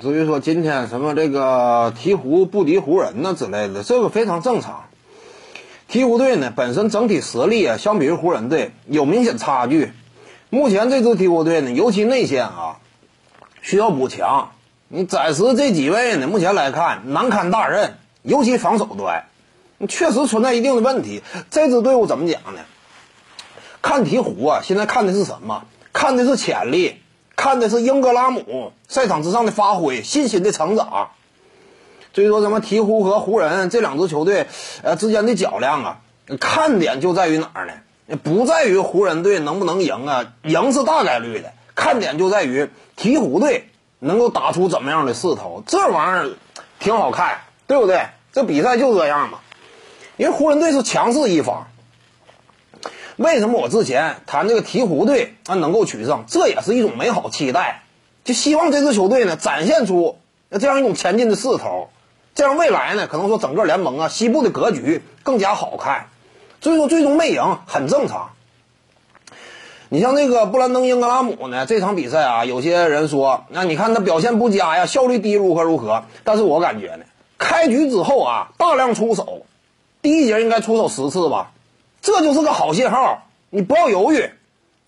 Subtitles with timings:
[0.00, 4.84] 至于说今天什么这个鹈鹕不敌湖人呢之类的，这个非常正常。
[5.90, 9.92] 鹈鹕队呢本身整体实力啊，相比于湖人队有明显差距。
[10.50, 12.78] 目前这支鹈鹕队呢，尤其内线啊，
[13.60, 14.52] 需要补强。
[14.88, 19.24] 你暂时这几位呢，目前来看难堪大任，尤其防守端，
[19.88, 21.22] 确实存在一定的问题。
[21.50, 22.60] 这支队伍怎么讲呢？
[23.82, 25.64] 看鹈鹕啊，现在看的是什么？
[25.92, 27.01] 看的是潜力，
[27.36, 31.10] 看的是英格拉姆赛场之上的发挥，信心的成长。
[32.14, 34.46] 所以说什么鹈鹕和湖人这两支球队
[34.82, 36.00] 呃之间的较量啊，
[36.38, 37.72] 看点就在于哪儿呢？
[38.22, 41.52] 不在于湖人队能不能赢啊，赢是大概率的。
[41.74, 42.68] 看点就在于
[42.98, 46.34] 鹈鹕队能够打出怎么样的势头，这玩意儿
[46.78, 48.08] 挺好看，对不对？
[48.32, 49.38] 这比赛就这样嘛。
[50.18, 51.66] 因为湖人队是强势一方。
[53.16, 56.24] 为什么我之前谈这个鹈鹕队啊能够取胜？
[56.26, 57.82] 这也是一种美好期待，
[58.24, 60.18] 就希望这支球队呢展现出
[60.50, 61.90] 这样一种前进的势头，
[62.34, 66.06] 这样未来呢可能说整个联盟啊西部的格局更加好看。
[66.60, 68.30] 所以说最终没赢很正常。
[69.88, 76.04] 你像那个布兰登·英格拉姆呢，这场比赛啊，有些人说，那你看他表现不佳呀，效率低如何如何？
[76.24, 77.04] 但是我感觉呢，
[77.36, 79.44] 开局之后啊，大量出手，
[80.00, 81.50] 第一节应该出手十次吧。
[82.02, 84.30] 这就是个好信号，你不要犹豫，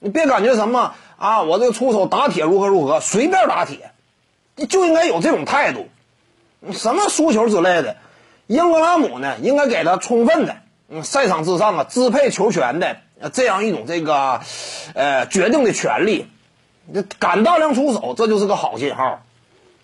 [0.00, 3.92] 你别感觉什么啊，我这个出手打铁如何如何，随便打铁，
[4.56, 5.88] 你就应该有这种态度，
[6.72, 7.96] 什么输球之类的，
[8.48, 10.56] 英格拉姆呢，应该给他充分的，
[10.88, 12.96] 嗯，赛场之上啊支配球权的
[13.32, 14.40] 这样一种这个，
[14.94, 16.26] 呃，决定的权利，
[16.84, 19.22] 你敢大量出手，这就是个好信号，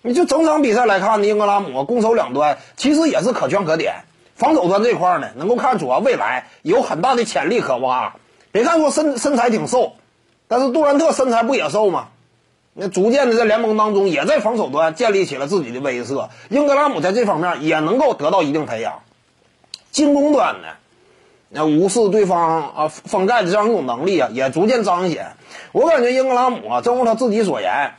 [0.01, 4.03] 你就整场比赛来看呢，英格拉姆攻守两端其实也是可圈可点。
[4.41, 8.15] 防守端这块呢，能够看出啊，未来有很大的潜力可挖。
[8.51, 9.93] 别看说身身材挺瘦，
[10.47, 12.07] 但是杜兰特身材不也瘦吗？
[12.73, 16.29] 那逐渐的在联盟当中也在防守端建立起了自己的威慑。
[16.49, 19.03] 英格拉姆在这方面也能够得到一定培养。
[19.91, 20.69] 进攻端呢，
[21.49, 25.33] 那无视对方啊封盖的这样一种能力啊，也逐渐彰显。
[25.71, 27.91] 我感觉英格拉姆啊，正如他自己所言，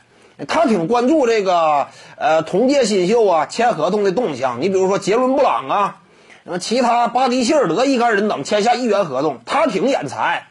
[0.49, 1.87] 他挺关注这个
[2.17, 4.61] 呃同届新秀啊签合同的动向。
[4.61, 5.99] 你比如说杰伦布朗啊。
[6.45, 10.43] 那么其他巴迪希尔德一干人等签下一元合同，他挺眼馋。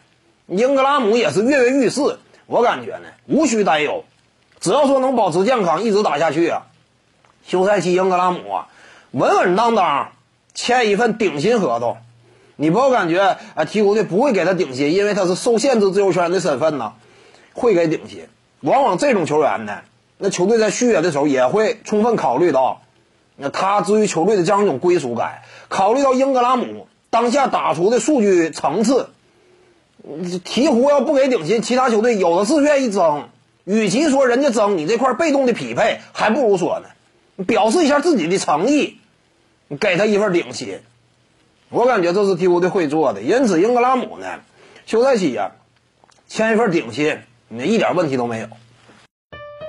[0.47, 4.05] 英格拉姆也是跃跃欲试，我感觉呢无需担忧，
[4.59, 6.63] 只要说能保持健康，一直打下去啊，
[7.47, 8.69] 休赛期英格拉姆啊
[9.11, 10.13] 稳稳当当
[10.55, 11.99] 签一份顶薪合同。
[12.57, 13.21] 你不要感觉
[13.55, 16.95] 啊鹈鹕队不会给他顶薪，因为他是受限制自由球员的身份呢，
[17.53, 18.29] 会给顶薪。
[18.61, 19.81] 往往这种球员呢，
[20.17, 22.81] 那球队在续约的时候也会充分考虑到。
[23.37, 29.11] 那他至于球队的这样一种归属感，考虑到英格拉姆当下打出的数据层次，
[30.05, 33.29] 鹈鹕要不给顶薪，其他球队有的是愿意争。
[33.65, 38.99] 与其说人家争，你这块被动的匹配，还不如说呢，表示一下自己的诚意，
[39.79, 40.81] 给他一份顶薪。
[41.69, 44.41] 我感觉这是鹈鹕队会做的，因此英格拉姆呢，
[44.85, 45.53] 休赛期呀，
[46.27, 48.49] 签一份顶薪，那一点问题都没有。